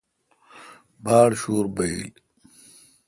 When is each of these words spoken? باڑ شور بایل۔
باڑ 1.03 1.29
شور 1.41 1.65
بایل۔ 1.75 2.09